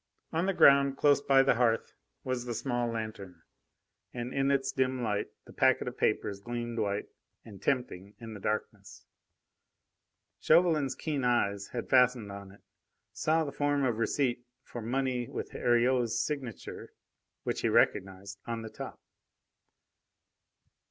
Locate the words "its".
4.49-4.71